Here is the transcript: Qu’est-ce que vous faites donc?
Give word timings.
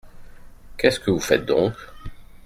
Qu’est-ce 0.77 0.99
que 0.99 1.11
vous 1.11 1.19
faites 1.19 1.45
donc? 1.45 1.73